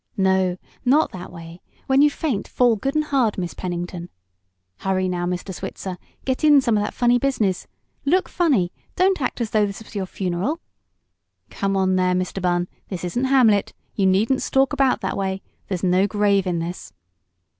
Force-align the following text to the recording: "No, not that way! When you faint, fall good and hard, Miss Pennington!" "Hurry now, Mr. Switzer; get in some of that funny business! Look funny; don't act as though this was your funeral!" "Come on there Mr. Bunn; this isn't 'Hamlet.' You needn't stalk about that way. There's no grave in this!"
"No, 0.17 0.57
not 0.83 1.11
that 1.11 1.31
way! 1.31 1.61
When 1.85 2.01
you 2.01 2.09
faint, 2.09 2.47
fall 2.47 2.75
good 2.75 2.95
and 2.95 3.03
hard, 3.03 3.37
Miss 3.37 3.53
Pennington!" 3.53 4.09
"Hurry 4.77 5.07
now, 5.07 5.27
Mr. 5.27 5.53
Switzer; 5.53 5.99
get 6.25 6.43
in 6.43 6.59
some 6.59 6.75
of 6.75 6.83
that 6.83 6.95
funny 6.95 7.19
business! 7.19 7.67
Look 8.03 8.27
funny; 8.27 8.73
don't 8.95 9.21
act 9.21 9.41
as 9.41 9.51
though 9.51 9.67
this 9.67 9.83
was 9.83 9.93
your 9.93 10.07
funeral!" 10.07 10.59
"Come 11.51 11.77
on 11.77 11.97
there 11.97 12.15
Mr. 12.15 12.41
Bunn; 12.41 12.67
this 12.89 13.03
isn't 13.03 13.25
'Hamlet.' 13.25 13.73
You 13.93 14.07
needn't 14.07 14.41
stalk 14.41 14.73
about 14.73 15.01
that 15.01 15.15
way. 15.17 15.43
There's 15.67 15.83
no 15.83 16.07
grave 16.07 16.47
in 16.47 16.57
this!" 16.57 16.93